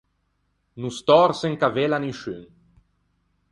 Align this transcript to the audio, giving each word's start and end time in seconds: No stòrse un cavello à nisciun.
No 0.85 0.91
stòrse 0.95 1.45
un 1.51 1.57
cavello 1.63 1.97
à 1.97 1.99
nisciun. 2.05 2.43